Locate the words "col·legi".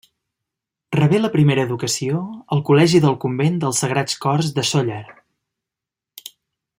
2.71-3.03